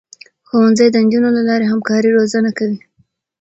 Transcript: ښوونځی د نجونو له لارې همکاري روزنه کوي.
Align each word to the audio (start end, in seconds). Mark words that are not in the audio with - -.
ښوونځی 0.47 0.87
د 0.91 0.95
نجونو 1.05 1.29
له 1.37 1.41
لارې 1.49 1.65
همکاري 1.71 2.09
روزنه 2.17 2.51
کوي. 2.57 2.77